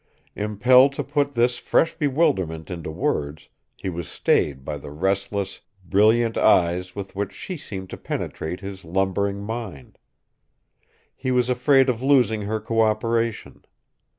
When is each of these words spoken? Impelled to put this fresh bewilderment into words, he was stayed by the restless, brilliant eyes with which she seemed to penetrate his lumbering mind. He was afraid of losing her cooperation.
Impelled 0.35 0.93
to 0.93 1.03
put 1.03 1.33
this 1.33 1.59
fresh 1.59 1.93
bewilderment 1.93 2.71
into 2.71 2.89
words, 2.89 3.49
he 3.75 3.87
was 3.87 4.07
stayed 4.07 4.65
by 4.65 4.75
the 4.75 4.89
restless, 4.89 5.61
brilliant 5.85 6.39
eyes 6.39 6.95
with 6.95 7.15
which 7.15 7.31
she 7.31 7.55
seemed 7.55 7.87
to 7.87 7.97
penetrate 7.97 8.61
his 8.61 8.83
lumbering 8.83 9.43
mind. 9.43 9.99
He 11.15 11.29
was 11.29 11.51
afraid 11.51 11.87
of 11.87 12.01
losing 12.01 12.41
her 12.41 12.59
cooperation. 12.59 13.63